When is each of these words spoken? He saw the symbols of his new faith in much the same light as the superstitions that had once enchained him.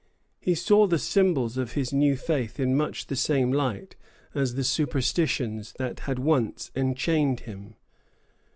He 0.39 0.55
saw 0.55 0.87
the 0.87 0.97
symbols 0.97 1.57
of 1.57 1.73
his 1.73 1.93
new 1.93 2.17
faith 2.17 2.59
in 2.59 2.75
much 2.75 3.05
the 3.05 3.15
same 3.15 3.51
light 3.51 3.95
as 4.33 4.55
the 4.55 4.63
superstitions 4.63 5.73
that 5.77 5.99
had 5.99 6.17
once 6.17 6.71
enchained 6.73 7.41
him. 7.41 7.75